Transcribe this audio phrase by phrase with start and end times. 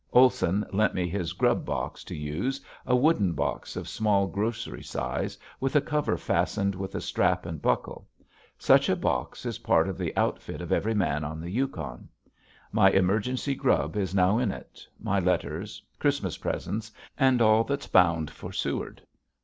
[0.13, 5.37] Olson lent me his "grub box" to use, a wooden box of small grocery size
[5.59, 8.07] with a cover fastened with a strap and buckle.
[8.57, 12.09] Such a box is part of the outfit of every man on the Yukon.
[12.71, 18.31] My emergency grub is now in it, my letters, Christmas presents, and all that's bound
[18.31, 19.03] for Seward.